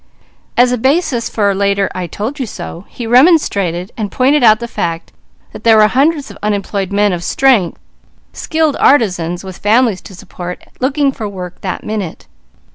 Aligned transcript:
As 0.57 0.71
a 0.71 0.79
basis 0.79 1.29
for 1.29 1.51
a 1.51 1.53
later 1.53 1.87
"I 1.93 2.07
told 2.07 2.39
you 2.39 2.47
so," 2.47 2.85
he 2.89 3.05
remonstrated, 3.05 3.91
and 3.95 4.11
pointed 4.11 4.41
out 4.43 4.59
the 4.59 4.67
fact 4.67 5.11
that 5.51 5.63
there 5.63 5.77
were 5.77 5.87
hundreds 5.87 6.31
of 6.31 6.39
unemployed 6.41 6.91
men 6.91 7.13
of 7.13 7.23
strength, 7.23 7.79
skilled 8.33 8.77
artisans 8.79 9.43
with 9.43 9.59
families 9.59 10.01
to 10.01 10.15
support, 10.15 10.65
looking 10.79 11.11
for 11.11 11.29
work 11.29 11.61
that 11.61 11.83
minute. 11.83 12.25